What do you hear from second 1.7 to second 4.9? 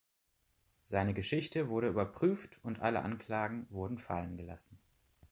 überprüft, und alle Anklagen wurden fallen gelassen.